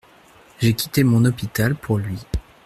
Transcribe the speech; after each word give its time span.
J’ai 0.59 0.73
quitté 0.73 1.03
mon 1.03 1.25
hôpital 1.25 1.75
pour 1.75 1.99
lui. 1.99 2.17